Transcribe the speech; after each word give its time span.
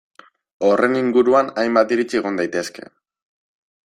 Horren 0.69 0.95
inguruan 1.01 1.51
hainbat 1.63 1.93
iritzi 1.97 2.21
egon 2.21 2.39
daitezke. 2.41 2.87